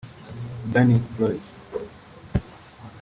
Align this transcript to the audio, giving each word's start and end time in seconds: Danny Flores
Danny 0.73 0.97
Flores 1.13 1.45